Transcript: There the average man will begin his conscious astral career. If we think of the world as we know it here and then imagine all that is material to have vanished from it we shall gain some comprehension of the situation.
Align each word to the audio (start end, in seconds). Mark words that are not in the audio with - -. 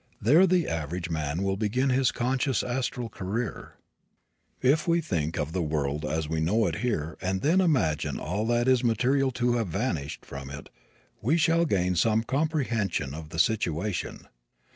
There 0.19 0.47
the 0.47 0.67
average 0.67 1.11
man 1.11 1.43
will 1.43 1.57
begin 1.57 1.91
his 1.91 2.11
conscious 2.11 2.63
astral 2.63 3.07
career. 3.07 3.75
If 4.59 4.87
we 4.87 4.99
think 4.99 5.37
of 5.37 5.51
the 5.53 5.61
world 5.61 6.05
as 6.05 6.27
we 6.27 6.39
know 6.39 6.65
it 6.65 6.77
here 6.77 7.19
and 7.21 7.41
then 7.43 7.61
imagine 7.61 8.17
all 8.19 8.47
that 8.47 8.67
is 8.67 8.83
material 8.83 9.29
to 9.33 9.57
have 9.57 9.67
vanished 9.67 10.25
from 10.25 10.49
it 10.49 10.69
we 11.21 11.37
shall 11.37 11.65
gain 11.65 11.95
some 11.95 12.23
comprehension 12.23 13.13
of 13.13 13.29
the 13.29 13.37
situation. 13.37 14.25